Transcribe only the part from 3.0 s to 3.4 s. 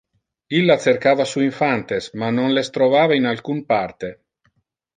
in